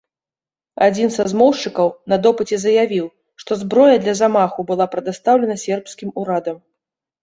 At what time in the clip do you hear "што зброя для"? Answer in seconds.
3.45-4.13